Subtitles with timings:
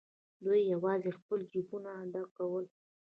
[0.43, 2.65] دوی یوازې خپل جېبونه ډکول.